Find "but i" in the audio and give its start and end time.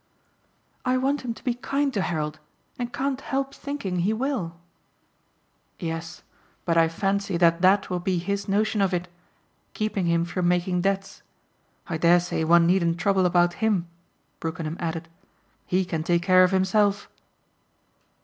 6.65-6.87